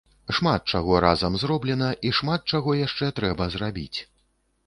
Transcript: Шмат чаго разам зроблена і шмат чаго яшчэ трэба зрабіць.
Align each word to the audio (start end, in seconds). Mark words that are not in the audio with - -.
Шмат 0.35 0.61
чаго 0.75 0.93
разам 1.05 1.35
зроблена 1.43 1.89
і 2.09 2.13
шмат 2.19 2.49
чаго 2.55 2.71
яшчэ 2.79 3.11
трэба 3.19 3.51
зрабіць. 3.57 3.99